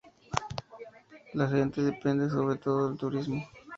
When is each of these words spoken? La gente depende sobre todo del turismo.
La 1.35 1.47
gente 1.47 1.83
depende 1.83 2.27
sobre 2.27 2.57
todo 2.57 2.89
del 2.89 2.97
turismo. 2.97 3.45